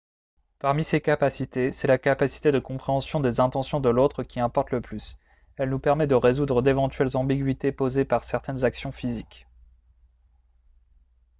parmi 0.57 0.83
ces 0.83 0.99
capacités 0.99 1.71
c'est 1.71 1.85
la 1.87 1.99
capacité 1.99 2.51
de 2.51 2.57
compréhension 2.57 3.19
des 3.19 3.39
intentions 3.39 3.79
de 3.79 3.87
l'autre 3.89 4.23
qui 4.23 4.39
importe 4.39 4.71
le 4.71 4.81
plus 4.81 5.19
elle 5.57 5.69
nous 5.69 5.77
permet 5.77 6.07
de 6.07 6.15
résoudre 6.15 6.63
d'éventuelles 6.63 7.15
ambiguïtés 7.15 7.71
posées 7.71 8.03
par 8.03 8.23
certaines 8.23 8.65
actions 8.65 8.91
physiques 8.91 9.45